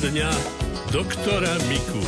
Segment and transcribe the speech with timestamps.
[0.00, 0.32] Poradňa
[0.96, 2.00] doktora Miku.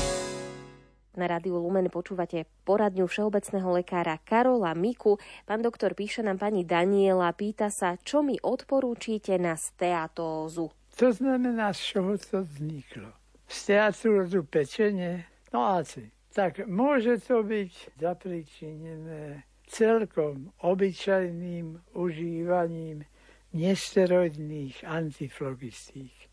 [1.13, 5.21] Na rádiu Lumen počúvate poradňu všeobecného lekára Karola Miku.
[5.45, 10.73] Pán doktor píše nám pani Daniela, pýta sa, čo mi odporúčite na steatózu.
[10.73, 13.13] To znamená, z čoho to vzniklo.
[13.45, 15.29] Steatózu pečenie?
[15.53, 16.09] No asi.
[16.33, 23.05] Tak môže to byť zapričinené celkom obyčajným užívaním
[23.53, 26.32] nesteroidných antiflogistík.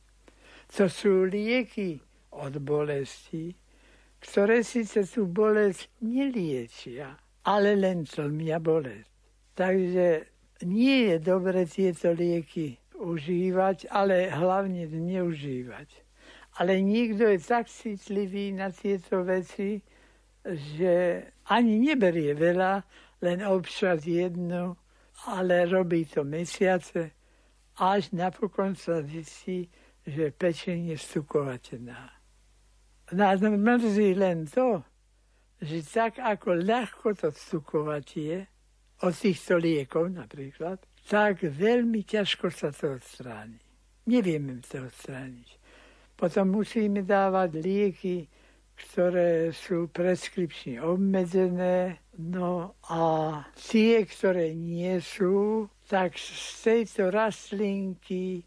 [0.77, 1.97] To sú lieky
[2.29, 3.57] od bolesti,
[4.21, 9.09] ktoré síce tú bolesť neliečia, ale len tlmia bolesť.
[9.55, 10.07] Takže
[10.67, 15.89] nie je dobre tieto lieky užívať, ale hlavne neužívať.
[16.59, 19.79] Ale niekto je tak citlivý na tieto veci,
[20.43, 22.83] že ani neberie veľa,
[23.23, 24.75] len občas jednu,
[25.27, 27.11] ale robí to mesiace,
[27.79, 29.67] až napokon sa zistí,
[30.09, 32.01] že pečenie je stukovateľná.
[33.13, 34.83] Nás mrzí len to,
[35.61, 38.39] že tak ako ľahko to stukovať je,
[38.99, 43.59] od týchto liekov napríklad, tak veľmi ťažko sa to odstráni.
[44.11, 45.49] Nevieme to odstrániť.
[46.19, 48.27] Potom musíme dávať lieky,
[48.75, 53.01] ktoré sú preskripčne obmedzené, no a
[53.55, 58.43] tie, ktoré nie sú, tak z tejto rastlinky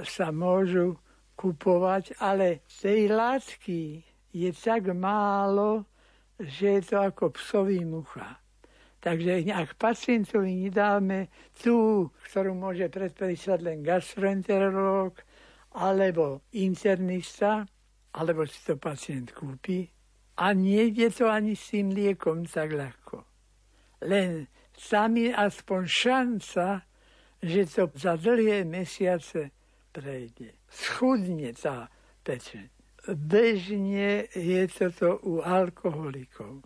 [0.00, 0.96] sa môžu
[1.36, 4.00] kupovať, ale tej látky
[4.32, 5.84] je tak málo,
[6.40, 8.40] že je to ako psový mucha.
[9.02, 11.26] Takže ak pacientovi nedáme
[11.58, 15.18] tú, ktorú môže predpísať len gastroenterológ
[15.74, 17.66] alebo internista,
[18.14, 19.90] alebo si to pacient kúpi.
[20.38, 23.26] A nejde to ani s tým liekom tak ľahko.
[24.06, 26.66] Len sami aspoň šanca,
[27.42, 29.50] že to za dlhé mesiace
[29.92, 30.56] prejde.
[30.72, 31.92] Schudne tá
[32.24, 32.66] pečeň.
[33.12, 36.64] Bežne je toto u alkoholikov.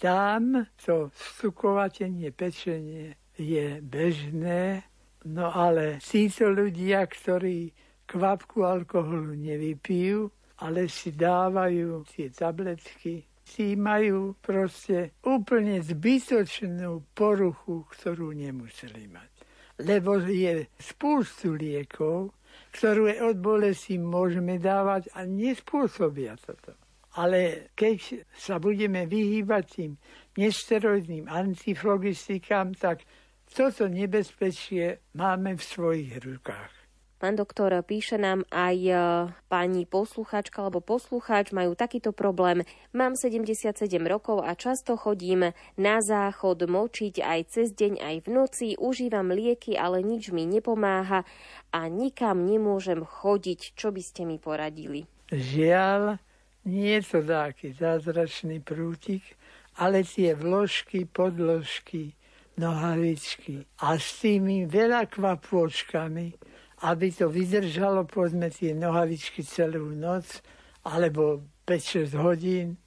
[0.00, 4.86] Tam to vstukovatenie pečenie je bežné,
[5.26, 7.72] no ale títo ľudia, ktorí
[8.08, 13.24] kvapku alkoholu nevypijú, ale si dávajú tie tabletky.
[13.50, 19.29] Tí majú proste úplne zbytočnú poruchu, ktorú nemuseli mať.
[19.80, 22.36] Lebo je spústu liekov,
[22.70, 26.74] ktorú od bolesti môžeme dávať a nespôsobia sa to.
[27.18, 29.92] Ale keď sa budeme vyhýbať tým
[30.38, 33.02] nesteroidným antiflogistikám, tak
[33.50, 36.79] toto nebezpečie máme v svojich rukách.
[37.20, 38.96] Pán doktor, píše nám aj e,
[39.52, 42.64] pani posluchačka alebo poslucháč, majú takýto problém.
[42.96, 43.76] Mám 77
[44.08, 48.66] rokov a často chodím na záchod močiť aj cez deň, aj v noci.
[48.80, 51.28] Užívam lieky, ale nič mi nepomáha
[51.68, 53.76] a nikam nemôžem chodiť.
[53.76, 55.04] Čo by ste mi poradili?
[55.28, 56.16] Žiaľ,
[56.72, 59.36] nie je to taký zázračný prútik,
[59.76, 62.16] ale tie vložky, podložky,
[62.56, 66.49] nohavičky a s tými veľa kvapôčkami
[66.80, 70.40] aby to vydržalo, povedzme, tie nohavičky celú noc,
[70.84, 72.80] alebo 5-6 hodín,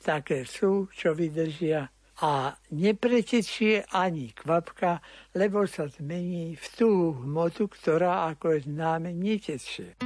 [0.00, 1.88] také sú, čo vydržia.
[2.20, 5.00] A nepretečie ani kvapka,
[5.32, 9.96] lebo sa zmení v tú hmotu, ktorá, ako je známe, netečie.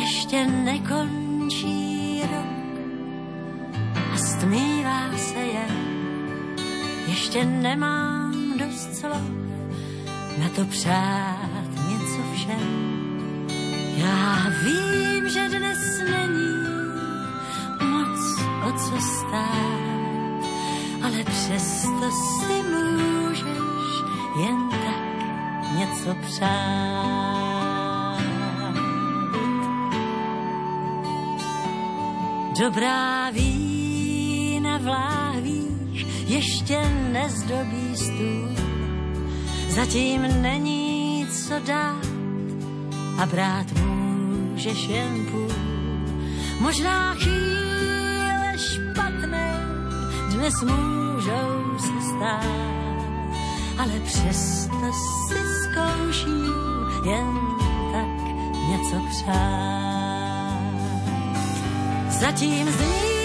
[0.00, 2.56] Ještě nekončí rok
[4.12, 5.85] a stmívá se jen
[7.16, 9.22] ještě nemám dost slov
[10.38, 13.48] na to přát něco všem.
[13.96, 15.78] Já vím, že dnes
[16.10, 16.56] není
[17.90, 18.20] moc
[18.68, 20.44] o co stát,
[21.04, 23.92] ale přesto si můžeš
[24.40, 28.20] jen tak něco přát.
[32.58, 35.25] Dobrá vína v láhví
[36.26, 36.78] ještě
[37.12, 38.56] nezdobí stůl.
[39.68, 42.06] Zatím není co dát
[43.18, 45.48] a brát můžeš jen půl.
[46.60, 49.54] Možná chvíle špatné
[50.30, 52.46] dnes můžou se stát,
[53.78, 54.92] ale přesto
[55.28, 56.54] si zkouším
[57.04, 57.38] jen
[57.92, 58.26] tak
[58.68, 60.46] něco přát.
[62.10, 63.15] Zatím zní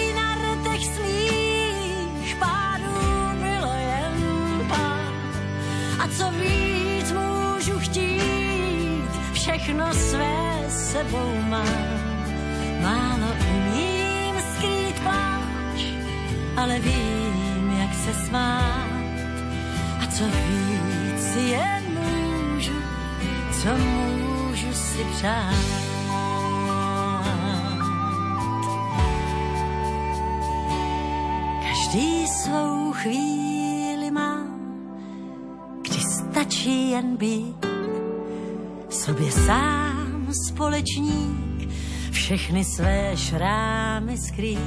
[9.62, 12.02] všechno své sebou mám.
[12.82, 15.80] Málo umím skrýt pláč,
[16.56, 18.88] ale vím, jak se smát.
[20.00, 22.72] A co víc jen můžu,
[23.62, 25.54] co můžu si přát.
[31.68, 34.46] Každý svou chvíli má,
[35.82, 37.71] kdy stačí jen být
[39.04, 41.68] sobě sám společník,
[42.10, 44.58] všechny své šrámy skrýt.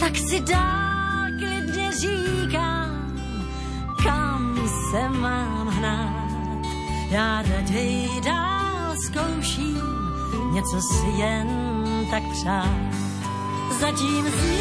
[0.00, 3.20] Tak si dál klidně říkám,
[4.04, 6.66] kam se mám hnát.
[7.10, 9.96] Já raději dál zkouším
[10.56, 11.48] něco si jen
[12.10, 12.94] tak přát.
[13.80, 14.55] Zatím zní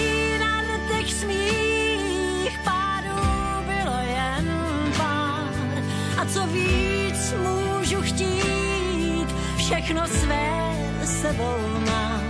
[9.66, 10.76] všechno své
[11.06, 12.24] sebou mám.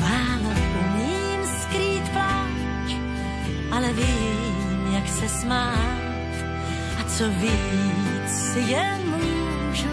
[0.00, 2.96] Málo umím skrýt pláč,
[3.70, 6.00] ale vím, jak se smát.
[7.00, 9.88] A co víc jen můžu,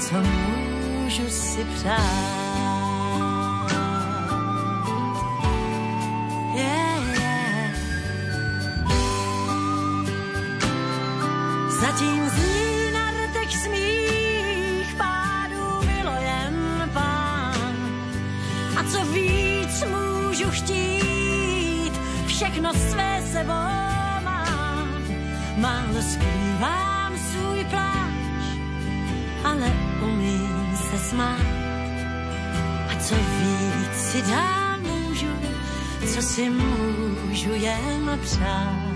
[0.00, 2.49] co můžu si přát.
[33.10, 35.26] Co víc si dám můžu,
[36.14, 38.90] co si můžu jen přát.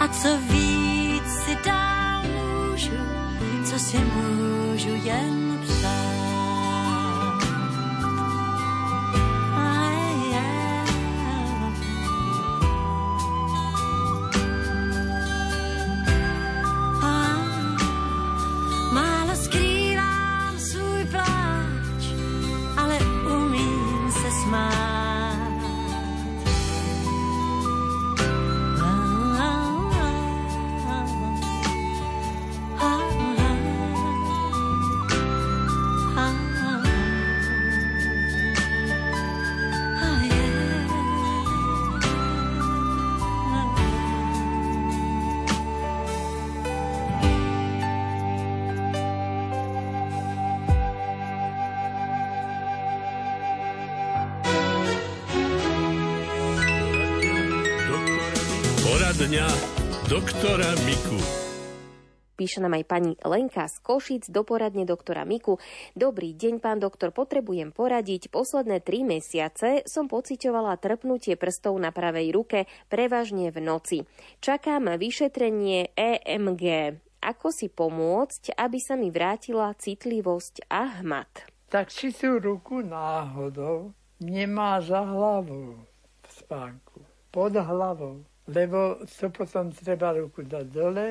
[0.00, 3.02] A co víc si dál můžu,
[3.64, 6.21] co si můžu jen přát.
[60.42, 61.18] Doktora Miku.
[62.34, 65.62] Píše nám aj pani Lenka z Košic do poradne doktora Miku.
[65.94, 68.26] Dobrý deň, pán doktor, potrebujem poradiť.
[68.26, 74.02] Posledné tri mesiace som pociťovala trpnutie prstov na pravej ruke, prevažne v noci.
[74.42, 76.98] Čakám vyšetrenie EMG.
[77.22, 81.54] Ako si pomôcť, aby sa mi vrátila citlivosť a hmat?
[81.70, 85.86] Tak si tú ruku náhodou nemá za hlavou
[86.18, 86.98] v spánku,
[87.30, 88.26] pod hlavou.
[88.52, 91.08] Lebo to potom treba ruku dať dole,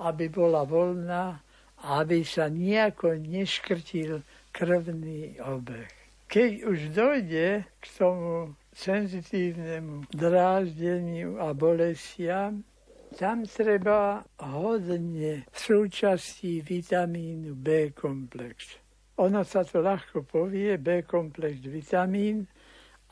[0.00, 1.36] aby bola voľná,
[1.84, 5.90] aby sa nejako neškrtil krvný obeh.
[6.32, 12.64] Keď už dojde k tomu senzitívnemu dráždeniu a bolestiam,
[13.12, 18.80] tam treba hodne súčasti vitamínu B komplex.
[19.20, 22.48] Ono sa to ľahko povie, B komplex vitamín,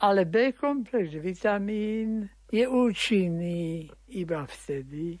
[0.01, 5.15] ale B komplex vitamín je účinný iba vtedy,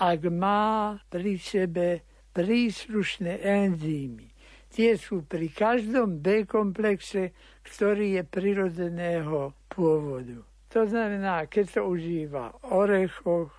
[0.00, 2.00] ak má pri sebe
[2.32, 4.32] príslušné enzymy.
[4.70, 10.40] Tie sú pri každom B komplexe, ktorý je prirodzeného pôvodu.
[10.70, 13.50] To znamená, keď to užíva v orechoch,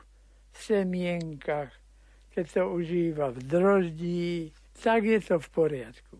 [0.55, 1.69] semienkach,
[2.31, 6.15] keď to užíva v droždí, tak je to v poriadku.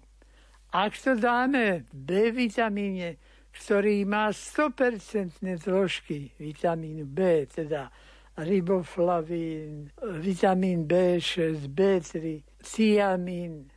[0.76, 3.16] Ak to dáme B vitamíne,
[3.52, 7.92] ktorý má 100% zložky vitamínu B, teda
[8.38, 9.92] riboflavín,
[10.24, 13.68] vitamín B6, B3, tiamín.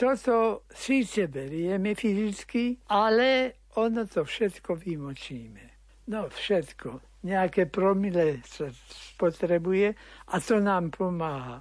[0.00, 5.64] Toto síce berieme fyzicky, ale ono to všetko vymočíme.
[6.08, 7.20] No všetko.
[7.20, 8.72] Nejaké promile sa
[9.12, 9.92] spotrebuje
[10.32, 11.60] a to nám pomáha.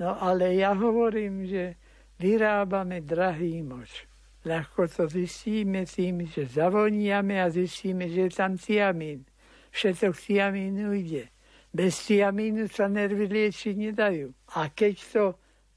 [0.00, 1.76] No ale ja hovorím, že
[2.16, 4.08] vyrábame drahý moč.
[4.46, 9.26] Ľahko to zistíme tým, že zavoniame a zistíme, že je tam tiamín.
[9.74, 11.34] Všetok tiamínu ide.
[11.74, 14.30] Bez tiamínu sa nervy liečiť nedajú.
[14.54, 15.24] A keď to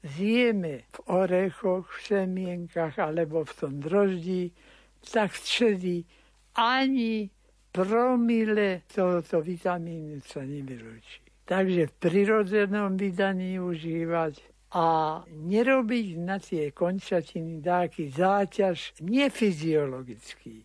[0.06, 4.54] zjeme v orechoch, v semienkach alebo v tom droždí,
[5.02, 6.06] tak vtedy
[6.54, 7.26] ani
[7.74, 11.26] promile tohoto vitamínu sa nevylúči.
[11.42, 14.38] Takže v prirodzenom vydaní užívať
[14.70, 20.62] a nerobiť na tie končatiny dáky záťaž nefyziologický.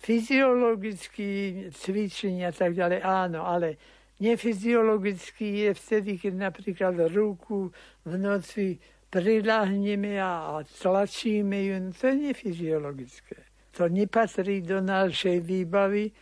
[0.00, 1.32] Fyziologický
[1.72, 3.80] cvičenie a tak ďalej, áno, ale
[4.20, 7.72] nefyziologický je vtedy, keď napríklad ruku
[8.04, 8.76] v noci
[9.08, 13.36] prilahneme a tlačíme ju, no to je nefyziologické.
[13.80, 16.12] To nepatrí do našej výbavy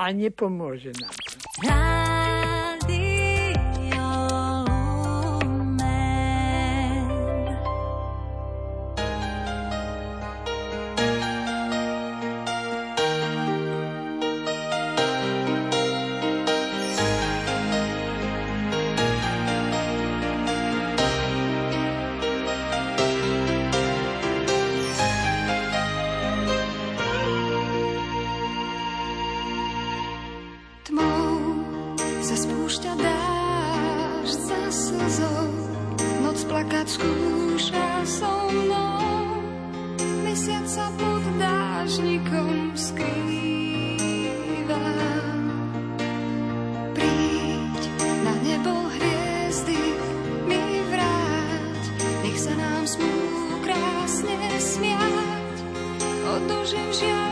[0.00, 1.91] a nepomôže nám
[56.72, 57.31] 剩下。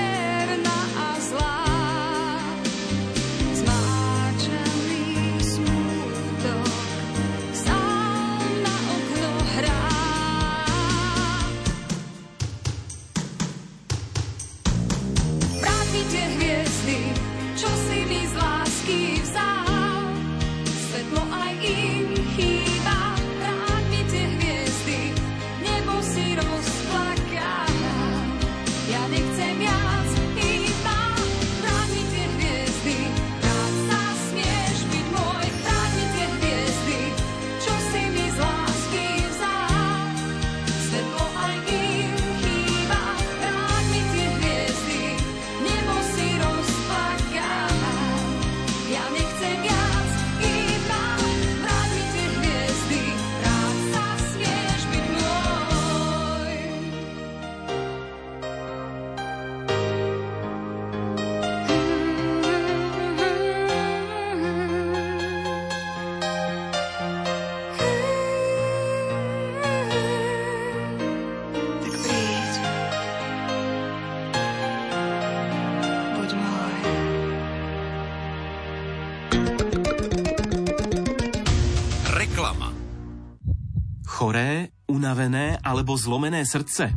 [85.11, 86.87] unavené alebo zlomené srdce?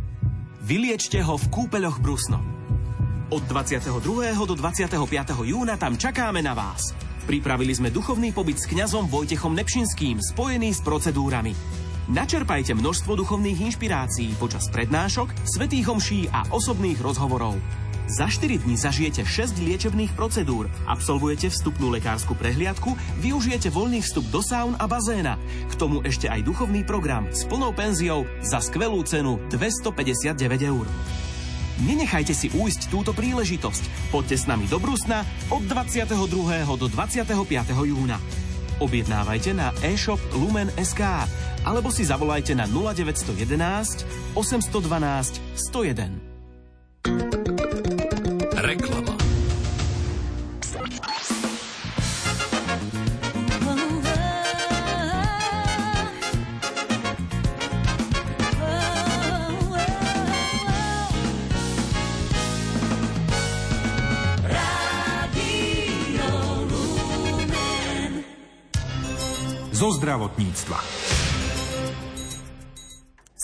[0.63, 2.39] Vyliečte ho v kúpeľoch Brusno.
[3.35, 3.91] Od 22.
[4.39, 4.95] do 25.
[5.43, 6.95] júna tam čakáme na vás.
[7.27, 11.59] Pripravili sme duchovný pobyt s kňazom Vojtechom Nepšinským spojený s procedúrami.
[12.07, 17.59] Načerpajte množstvo duchovných inšpirácií počas prednášok, svetých homší a osobných rozhovorov.
[18.05, 22.93] Za 4 dní zažijete 6 liečebných procedúr, absolvujete vstupnú lekárskú prehliadku,
[23.25, 25.41] využijete voľný vstup do saun a bazéna.
[25.73, 30.37] K tomu ešte aj duchovný program s plnou penziou za skvelú cenu 259
[30.69, 30.85] eur.
[31.83, 34.13] Nenechajte si újsť túto príležitosť.
[34.13, 36.13] Poďte s nami do Brusna od 22.
[36.77, 37.25] do 25.
[37.89, 38.21] júna.
[38.85, 41.03] Objednávajte na e-shop Lumen.sk
[41.65, 46.24] alebo si zavolajte na 0911 812 101.
[70.15, 70.79] zo zdravotníctva.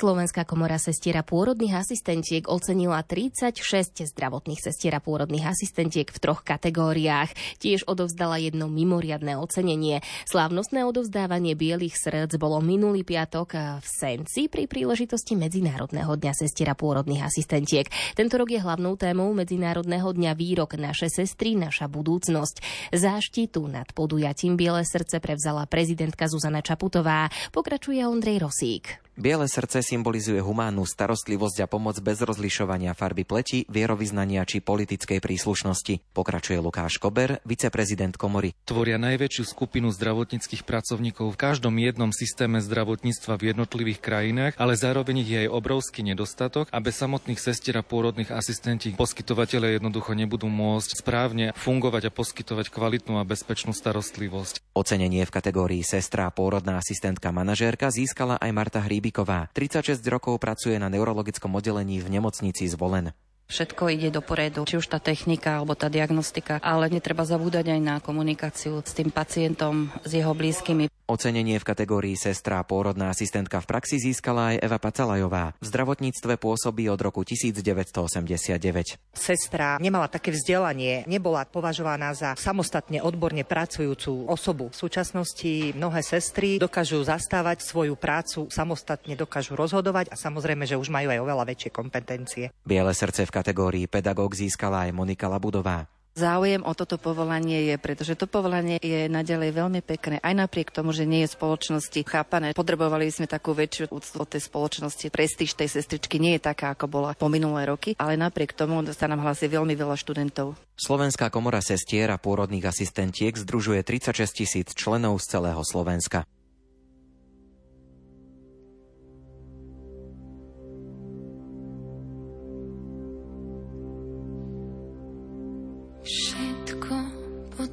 [0.01, 3.61] Slovenská komora sestiera pôrodných asistentiek ocenila 36
[4.09, 7.61] zdravotných sestier a pôrodných asistentiek v troch kategóriách.
[7.61, 10.01] Tiež odovzdala jedno mimoriadné ocenenie.
[10.25, 16.77] Slávnostné odovzdávanie bielých srdc bolo minulý piatok v Senci pri príležitosti Medzinárodného dňa sestier a
[16.81, 17.85] pôrodných asistentiek.
[18.17, 22.89] Tento rok je hlavnou témou Medzinárodného dňa výrok Naše sestry, naša budúcnosť.
[22.97, 27.29] Záštitu nad podujatím Biele srdce prevzala prezidentka Zuzana Čaputová.
[27.53, 29.10] Pokračuje Ondrej Rosík.
[29.21, 36.17] Biele srdce symbolizuje humánnu starostlivosť a pomoc bez rozlišovania farby pleti, vierovýznania či politickej príslušnosti.
[36.17, 38.57] Pokračuje Lukáš Kober, viceprezident komory.
[38.65, 45.21] Tvoria najväčšiu skupinu zdravotníckých pracovníkov v každom jednom systéme zdravotníctva v jednotlivých krajinách, ale zároveň
[45.21, 50.97] je aj obrovský nedostatok a bez samotných sestier a pôrodných asistentí poskytovateľe jednoducho nebudú môcť
[50.97, 54.65] správne fungovať a poskytovať kvalitnú a bezpečnú starostlivosť.
[54.73, 59.51] Ocenenie v kategórii sestra a pôrodná asistentka manažérka získala aj Marta Hríby Kubíková.
[59.51, 63.11] 36 rokov pracuje na neurologickom oddelení v nemocnici Zvolen.
[63.51, 67.81] Všetko ide do poriadu, či už tá technika alebo tá diagnostika, ale netreba zabúdať aj
[67.83, 70.87] na komunikáciu s tým pacientom, s jeho blízkymi.
[71.11, 75.59] Ocenenie v kategórii sestra a pôrodná asistentka v praxi získala aj Eva Pacalajová.
[75.59, 78.95] V zdravotníctve pôsobí od roku 1989.
[79.11, 84.71] Sestra nemala také vzdelanie, nebola považovaná za samostatne odborne pracujúcu osobu.
[84.71, 90.95] V súčasnosti mnohé sestry dokážu zastávať svoju prácu, samostatne dokážu rozhodovať a samozrejme, že už
[90.95, 92.55] majú aj oveľa väčšie kompetencie.
[92.63, 95.89] Biele srdce v kategórii pedagóg získala aj Monika Labudová.
[96.11, 100.91] Záujem o toto povolanie je, pretože to povolanie je naďalej veľmi pekné, aj napriek tomu,
[100.91, 102.51] že nie je spoločnosti chápané.
[102.51, 105.07] Potrebovali sme takú väčšiu úctu od tej spoločnosti.
[105.07, 109.07] Prestíž tej sestričky nie je taká, ako bola po minulé roky, ale napriek tomu sa
[109.07, 110.59] nám hlasí veľmi veľa študentov.
[110.75, 116.27] Slovenská komora sestier a pôrodných asistentiek združuje 36 tisíc členov z celého Slovenska.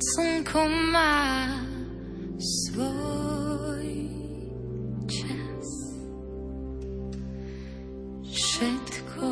[0.08, 1.52] Pod slnkom má
[2.40, 3.92] svoj
[5.12, 5.68] čas.
[8.24, 9.28] Všetko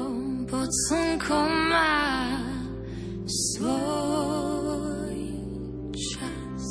[0.52, 1.96] pod slnkom má
[3.24, 5.20] svoj
[5.96, 6.68] čas.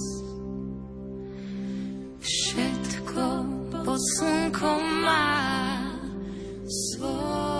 [2.20, 3.24] Všetko
[3.88, 5.32] pod slnkom má
[6.68, 7.53] svoj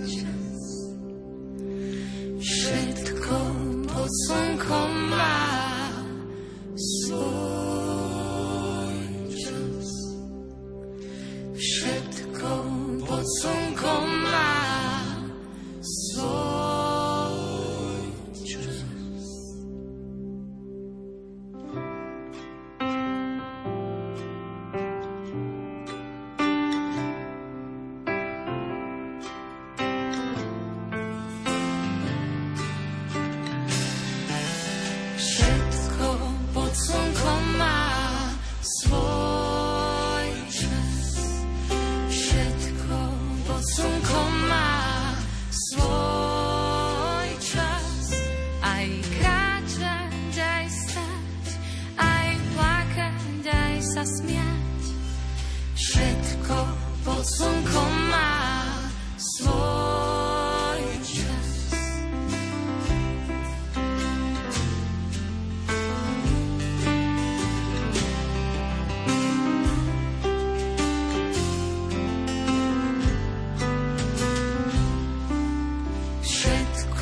[0.09, 0.61] čas.
[2.41, 3.37] Všetko
[3.89, 5.02] pod slnkom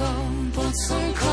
[0.01, 0.23] encore,
[0.55, 1.30] bon sang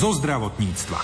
[0.00, 0.96] zo zdravotníctva.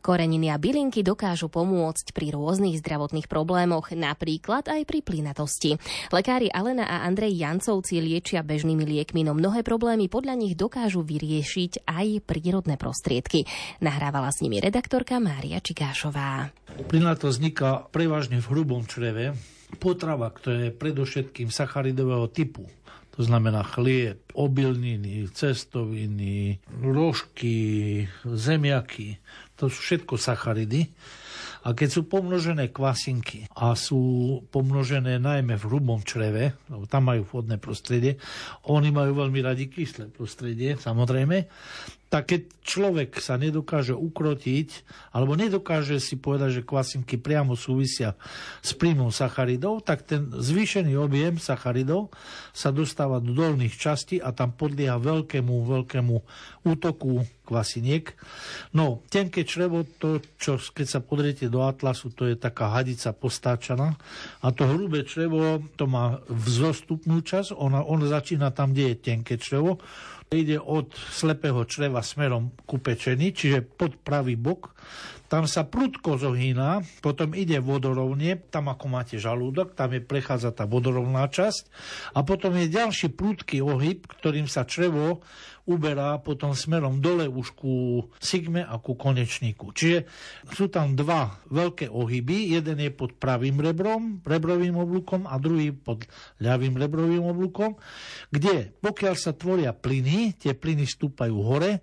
[0.00, 5.76] Koreniny a bylinky dokážu pomôcť pri rôznych zdravotných problémoch, napríklad aj pri plynatosti.
[6.08, 11.84] Lekári Alena a Andrej Jancovci liečia bežnými liekmi, no mnohé problémy podľa nich dokážu vyriešiť
[11.84, 13.44] aj prírodné prostriedky.
[13.84, 16.48] Nahrávala s nimi redaktorka Mária Čigášová.
[16.88, 19.36] Plynatosť vzniká prevažne v hrubom čreve.
[19.76, 22.72] Potrava, ktorá je predovšetkým sacharidového typu,
[23.12, 29.20] to znamená chlieb, obilniny, cestoviny, rožky, zemiaky,
[29.56, 30.88] to sú všetko sacharidy.
[31.62, 37.22] A keď sú pomnožené kvasinky a sú pomnožené najmä v hrubom čreve, lebo tam majú
[37.22, 38.18] vhodné prostredie,
[38.66, 41.46] oni majú veľmi radi kyslé prostredie, samozrejme,
[42.12, 44.84] tak keď človek sa nedokáže ukrotiť,
[45.16, 48.20] alebo nedokáže si povedať, že kvasinky priamo súvisia
[48.60, 52.12] s príjmom sacharidov, tak ten zvýšený objem sacharidov
[52.52, 56.14] sa dostáva do dolných častí a tam podlieha veľkému, veľkému
[56.68, 58.12] útoku kvasiniek.
[58.76, 63.96] No, tenké črevo, to, čo keď sa podriete do atlasu, to je taká hadica postáčaná.
[64.44, 69.40] A to hrubé črevo, to má vzostupnú časť, ona, on začína tam, kde je tenké
[69.40, 69.80] črevo,
[70.32, 74.74] ide od slepého čreva smerom ku pečení, čiže pod pravý bok.
[75.32, 80.68] Tam sa prudko zohýna, potom ide vodorovne, tam ako máte žalúdok, tam je prechádza tá
[80.68, 81.72] vodorovná časť
[82.12, 85.24] a potom je ďalší prudký ohyb, ktorým sa črevo
[85.62, 87.74] uberá potom smerom dole už ku
[88.18, 89.70] sigme a ku konečníku.
[89.70, 90.10] Čiže
[90.50, 96.02] sú tam dva veľké ohyby, jeden je pod pravým rebrom, rebrovým oblúkom a druhý pod
[96.42, 97.78] ľavým rebrovým oblúkom,
[98.34, 101.78] kde pokiaľ sa tvoria plyny, tie plyny stúpajú hore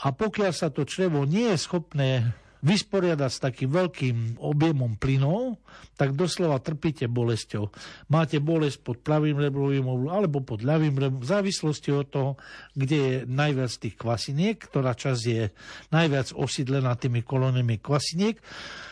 [0.00, 5.60] a pokiaľ sa to črevo nie je schopné vysporiadať s takým veľkým objemom plynov,
[5.96, 7.72] tak doslova trpíte bolesťou.
[8.12, 12.30] Máte bolesť pod pravým rebrovým alebo pod ľavým rebrovým, v závislosti od toho,
[12.76, 15.44] kde je najviac tých kvasiniek, ktorá časť je
[15.92, 18.40] najviac osídlená tými kolóniami kvasiniek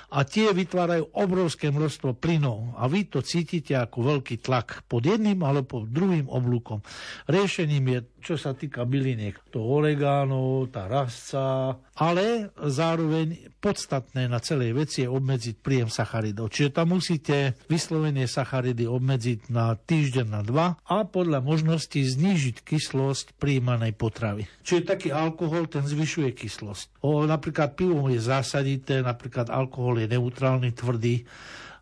[0.08, 5.44] a tie vytvárajú obrovské množstvo plynov a vy to cítite ako veľký tlak pod jedným
[5.44, 6.80] alebo pod druhým oblúkom.
[7.28, 14.72] Riešením je, čo sa týka byliniek, to oregano, tá rasca, ale zároveň podstatné na celej
[14.72, 16.48] veci je obmedziť príjem sacharidov.
[16.54, 23.36] Čiže tam musíte vyslovene sacharidy obmedziť na týždeň na dva a podľa možnosti znížiť kyslosť
[23.36, 24.48] príjmanej potravy.
[24.64, 27.04] Čiže taký alkohol, ten zvyšuje kyslosť.
[27.04, 31.26] O, napríklad pivo je zásadité, napríklad alkohol je neutrálny, tvrdý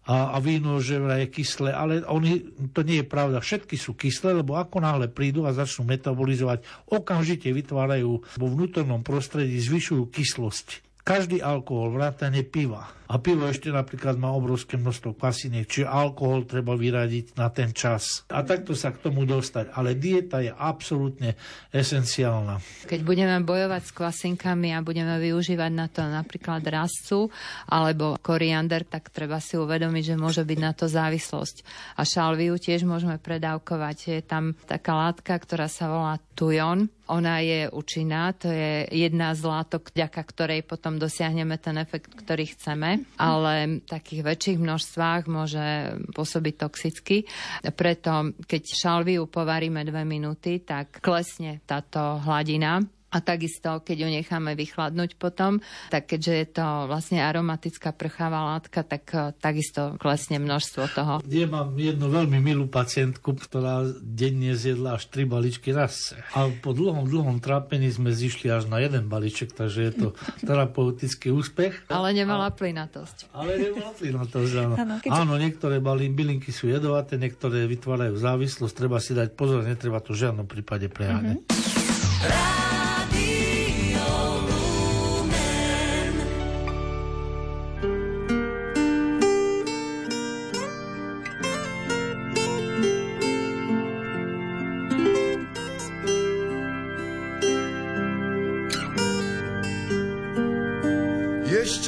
[0.07, 3.42] a, a víno, že je kyslé, ale oni, to nie je pravda.
[3.42, 9.59] Všetky sú kyslé, lebo ako náhle prídu a začnú metabolizovať, okamžite vytvárajú vo vnútornom prostredí,
[9.59, 10.87] zvyšujú kyslosť.
[11.02, 16.75] Každý alkohol, vrátane piva, a pivo ešte napríklad má obrovské množstvo kvasiniek, čiže alkohol treba
[16.75, 18.27] vyradiť na ten čas.
[18.27, 19.71] A takto sa k tomu dostať.
[19.75, 21.38] Ale dieta je absolútne
[21.71, 22.59] esenciálna.
[22.90, 27.31] Keď budeme bojovať s kvasinkami a budeme využívať na to napríklad rastcu
[27.71, 31.57] alebo koriander, tak treba si uvedomiť, že môže byť na to závislosť.
[31.95, 33.97] A šalviu tiež môžeme predávkovať.
[34.19, 36.90] Je tam taká látka, ktorá sa volá tujon.
[37.07, 42.51] Ona je účinná, to je jedna z látok, vďaka ktorej potom dosiahneme ten efekt, ktorý
[42.51, 45.66] chceme ale v takých väčších množstvách môže
[46.12, 47.26] pôsobiť toxicky.
[47.74, 52.80] Preto, keď šalviu povaríme dve minúty, tak klesne táto hladina
[53.16, 58.85] a takisto, keď ju necháme vychladnúť potom, tak keďže je to vlastne aromatická prchavá látka,
[58.85, 61.12] tak eh, takisto klesne množstvo toho.
[61.24, 66.20] Ja mám jednu veľmi milú pacientku, ktorá denne zjedla až tri balíčky rasce.
[66.37, 70.09] A po dlhom, dlhom trápení sme zišli až na jeden balíček, takže je to
[70.48, 71.88] terapeutický úspech.
[71.88, 73.33] Ale nemala plynatosť.
[73.33, 74.74] Ale nemala plynatosť, áno.
[74.76, 75.16] Áno, keďže...
[75.16, 80.29] áno niektoré bylinky sú jedovaté, niektoré vytvárajú závislosť, treba si dať pozor, netreba to v
[80.29, 81.40] žiadnom prípade preháňať.
[81.40, 82.65] Mm-hmm.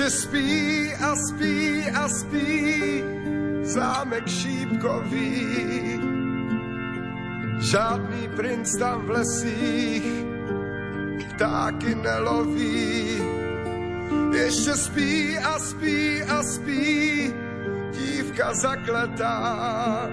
[0.09, 3.05] Spí a spí a spí
[3.63, 6.01] zámek šípkový.
[7.61, 10.09] Žádný princ tam v lesích
[11.29, 13.21] ptáky neloví.
[14.33, 17.35] Ještě spí a spí a spí
[17.93, 20.09] dívka zakletá.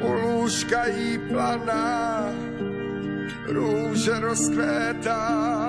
[0.00, 2.24] U lůžka jí planá,
[3.48, 5.61] růže rozkvétá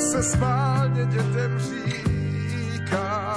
[0.00, 3.36] se schválně dětem říká.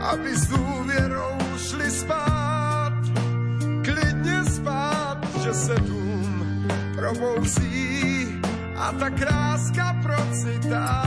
[0.00, 2.92] Aby s důvěrou šli spát,
[3.84, 8.40] klidně spát, že se dům probouzí
[8.76, 11.02] a ta kráska procitá.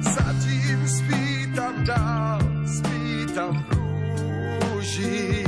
[0.00, 5.47] Zatím spí tam dál, spí tam v růžích.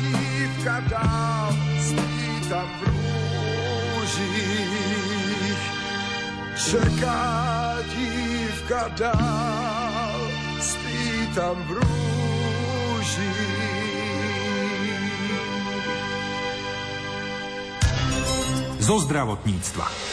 [0.00, 2.82] dívka dál, spí tam v
[3.98, 5.60] růžích.
[6.70, 10.20] Čeká dívka dál,
[11.34, 13.34] tam v rúži.
[18.78, 20.09] Zo zdravotníctva.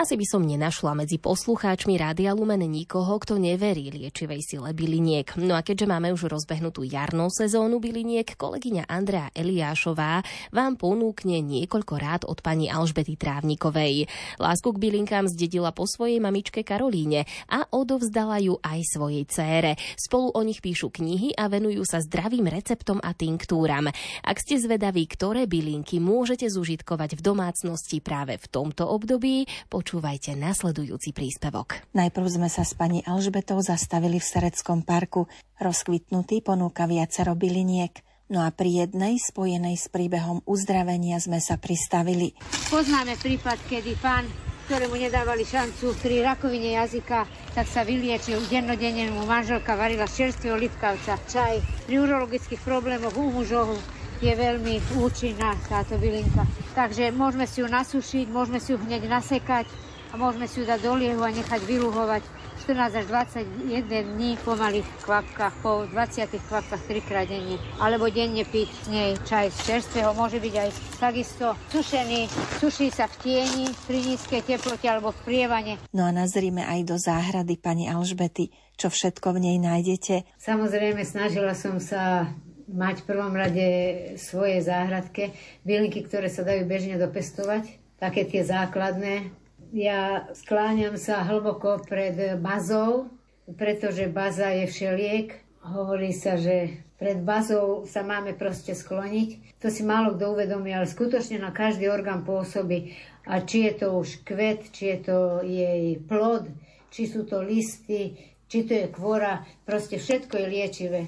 [0.00, 5.36] Asi by som nenašla medzi poslucháčmi Rádia Lumen nikoho, kto neverí liečivej sile byliniek.
[5.36, 10.24] No a keďže máme už rozbehnutú jarnú sezónu byliniek, kolegyňa Andrea Eliášová
[10.56, 14.08] vám ponúkne niekoľko rád od pani Alžbety Trávnikovej.
[14.40, 19.76] Lásku k bylinkám zdedila po svojej mamičke Karolíne a odovzdala ju aj svojej cére.
[20.00, 23.92] Spolu o nich píšu knihy a venujú sa zdravým receptom a tinktúram.
[24.24, 29.44] Ak ste zvedaví, ktoré bylinky môžete zužitkovať v domácnosti práve v tomto období,
[29.90, 31.82] Počúvajte nasledujúci príspevok.
[31.98, 35.26] Najprv sme sa s pani Alžbetou zastavili v Sereckom parku.
[35.58, 37.98] Rozkvitnutý ponúka viacero byliniek.
[38.30, 42.38] No a pri jednej spojenej s príbehom uzdravenia sme sa pristavili.
[42.70, 44.30] Poznáme prípad, kedy pán
[44.70, 47.26] ktorému nedávali šancu pri rakovine jazyka,
[47.58, 48.38] tak sa vyliečil.
[48.46, 51.58] Dennodenne mu manželka varila čerstvého litkavca, čaj.
[51.90, 53.74] Pri urologických problémoch u mužov
[54.20, 56.44] je veľmi účinná táto bylinka.
[56.76, 59.64] Takže môžeme si ju nasušiť, môžeme si ju hneď nasekať
[60.12, 62.22] a môžeme si ju dať do liehu a nechať vyluhovať
[62.68, 67.56] 14 až 21 dní pomaly v kvapkách, po 20 kvapkách trikrát denne.
[67.80, 72.28] Alebo denne piť z nej čaj z čerstvého, môže byť aj takisto sušený,
[72.60, 75.72] suší sa v tieni pri nízkej teplote alebo v prievane.
[75.96, 80.28] No a nazrime aj do záhrady pani Alžbety, čo všetko v nej nájdete.
[80.36, 82.28] Samozrejme, snažila som sa
[82.70, 83.68] mať v prvom rade
[84.16, 85.34] svoje záhradke,
[85.66, 87.66] bylinky, ktoré sa dajú bežne dopestovať,
[87.98, 89.34] také tie základné.
[89.70, 93.10] Ja skláňam sa hlboko pred bazou,
[93.58, 95.28] pretože baza je všeliek.
[95.60, 99.60] Hovorí sa, že pred bazou sa máme proste skloniť.
[99.60, 102.96] To si málo kto uvedomí, ale skutočne na každý orgán pôsobí.
[103.28, 106.48] A či je to už kvet, či je to jej plod,
[106.90, 108.16] či sú to listy,
[108.50, 111.02] či to je kvora, proste všetko je liečivé.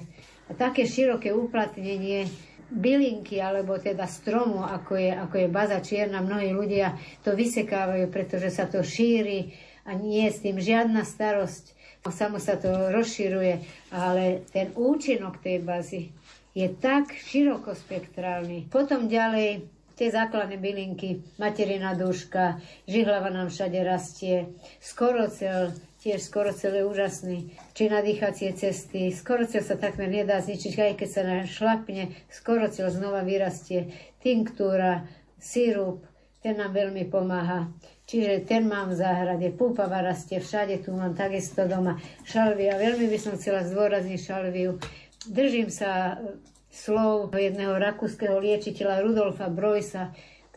[0.55, 2.29] Také široké uplatnenie
[2.73, 8.49] bylinky alebo teda stromu, ako je, ako je baza čierna, mnohí ľudia to vysekávajú, pretože
[8.49, 9.53] sa to šíri
[9.85, 11.75] a nie je s tým žiadna starosť.
[12.03, 13.63] Samo sa to rozširuje,
[13.95, 16.11] ale ten účinok tej bazy
[16.51, 18.67] je tak širokospektrálny.
[18.67, 19.63] Potom ďalej
[19.95, 24.51] tie základné bylinky, materina duška, žihlava nám všade rastie,
[24.83, 25.71] skorocel,
[26.03, 27.55] tiež skoro celé úžasný.
[27.71, 29.07] Či na dýchacie cesty.
[29.15, 33.95] Skoro sa takmer nedá zničiť, aj keď sa šlapne, skoro znova vyrastie.
[34.19, 35.07] Tinktúra,
[35.39, 36.03] sirup,
[36.43, 37.71] ten nám veľmi pomáha.
[38.03, 41.95] Čiže ten mám v záhrade, púpava rastie všade, tu mám takisto doma
[42.27, 42.75] šalvia.
[42.75, 44.75] Veľmi by som chcela zdôrazniť šalviu.
[45.23, 46.19] Držím sa
[46.67, 50.11] slov jedného rakúskeho liečiteľa Rudolfa Brojsa,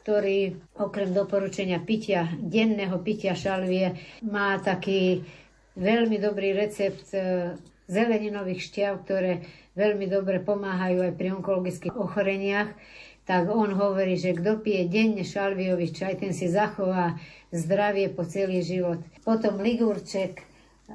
[0.06, 5.26] ktorý okrem doporučenia pitia, denného pitia šalvie, má taký
[5.74, 7.58] veľmi dobrý recept e,
[7.90, 9.42] zeleninových šťav, ktoré
[9.74, 12.70] veľmi dobre pomáhajú aj pri onkologických ochoreniach.
[13.26, 17.18] Tak on hovorí, že kto pije denne šalviový čaj, ten si zachová
[17.50, 19.02] zdravie po celý život.
[19.26, 20.38] Potom ligurček,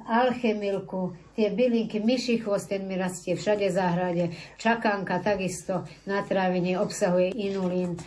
[0.07, 4.25] alchemilku, tie bylinky, myší chvost, ten mi rastie všade v záhrade.
[4.55, 7.99] Čakanka takisto na trávenie obsahuje inulín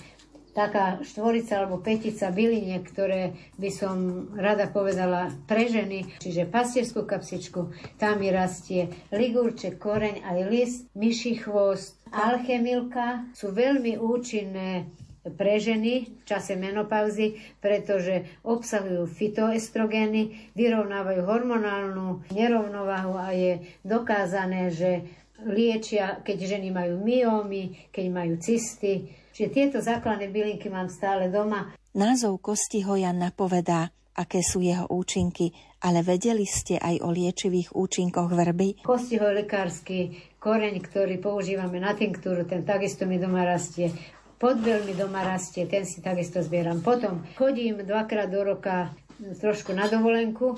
[0.54, 3.96] taká štvorica alebo petica byliniek, ktoré by som
[4.38, 11.42] rada povedala pre ženy, čiže pastierskú kapsičku, tam mi rastie ligurček, koreň aj list, myší
[11.42, 14.86] chvost, alchemilka sú veľmi účinné
[15.24, 25.08] pre ženy v čase menopauzy, pretože obsahujú fitoestrogény, vyrovnávajú hormonálnu nerovnováhu a je dokázané, že
[25.42, 31.74] liečia, keď ženy majú myómy, keď majú cysty, Čiže tieto základné bylinky mám stále doma.
[31.98, 35.50] Názov kostihoja napovedá, aké sú jeho účinky,
[35.82, 38.86] ale vedeli ste aj o liečivých účinkoch verby?
[38.86, 43.90] Kostihoj lekársky koreň, ktorý používame na tinktúru, ten takisto mi doma rastie.
[44.38, 46.78] Podbel mi doma rastie, ten si takisto zbieram.
[46.78, 50.54] Potom chodím dvakrát do roka trošku na dovolenku,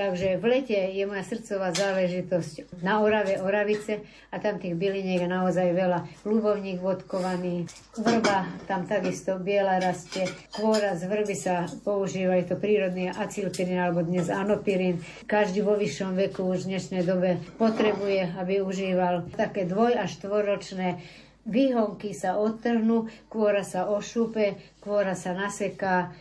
[0.00, 4.00] Takže v lete je moja srdcová záležitosť na Orave, Oravice
[4.32, 6.24] a tam tých byliniek je naozaj veľa.
[6.24, 7.68] Ľubovník vodkovaný,
[8.00, 10.24] vrba, tam takisto biela rastie,
[10.56, 15.04] kvôra z vrby sa používa, je to prírodný acylpirín alebo dnes anopirín.
[15.28, 20.96] Každý vo vyššom veku už v dnešnej dobe potrebuje, aby užíval také dvoj až štvoročné
[21.44, 26.12] výhonky sa odtrhnú, kvôra sa ošúpe, kvôra sa naseká,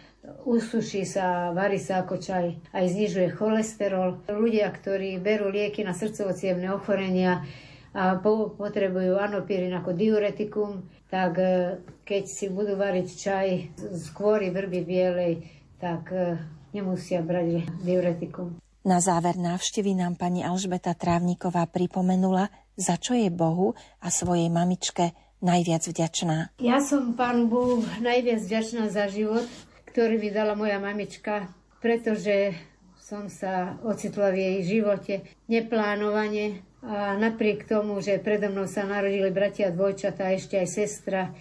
[0.45, 4.20] usuší sa, varí sa ako čaj, aj znižuje cholesterol.
[4.28, 6.36] Ľudia, ktorí berú lieky na srdcovo
[6.76, 7.43] ochorenia
[7.89, 13.47] a potrebujú anopírin ako diuretikum, tak e, keď si budú variť čaj
[13.82, 15.34] z kôry vrby bielej,
[15.82, 16.38] tak e,
[16.70, 18.61] nemusia brať diuretikum.
[18.86, 25.17] Na záver návštevy nám pani Alžbeta Trávniková pripomenula, za čo je Bohu a svojej mamičke
[25.41, 26.53] najviac vďačná.
[26.61, 29.47] Ja som pánu Bohu najviac vďačná za život,
[29.90, 31.50] ktorý mi dala moja mamička,
[31.82, 32.54] pretože
[33.02, 39.34] som sa ocitla v jej živote neplánovane a napriek tomu, že predo mnou sa narodili
[39.34, 41.34] bratia a dvojčata a ešte aj sestra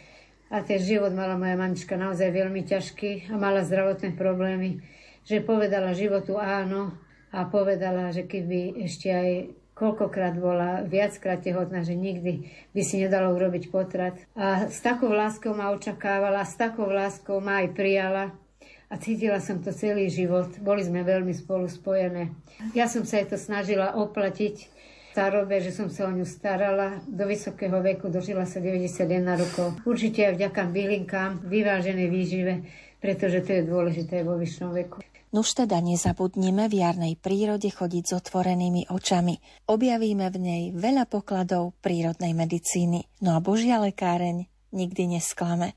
[0.48, 4.80] a ten život mala moja mamička naozaj veľmi ťažký a mala zdravotné problémy,
[5.28, 6.96] že povedala životu áno
[7.28, 9.30] a povedala, že keby ešte aj
[9.78, 14.18] koľkokrát bola viackrát tehotná, že nikdy by si nedalo urobiť potrat.
[14.34, 18.34] A s takou láskou ma očakávala, s takou láskou ma aj prijala
[18.90, 20.50] a cítila som to celý život.
[20.58, 22.34] Boli sme veľmi spolu spojené.
[22.74, 24.66] Ja som sa jej to snažila oplatiť
[25.12, 27.02] starobe, že som sa o ňu starala.
[27.06, 29.78] Do vysokého veku dožila sa 91 rokov.
[29.82, 32.54] Určite aj vďaka bylinkám, vyváženej výžive,
[32.98, 35.02] pretože to je dôležité vo vyššom veku.
[35.28, 39.36] Nuž teda nezabudnime v jarnej prírode chodiť s otvorenými očami.
[39.68, 43.04] Objavíme v nej veľa pokladov prírodnej medicíny.
[43.20, 45.76] No a Božia lekáreň nikdy nesklame.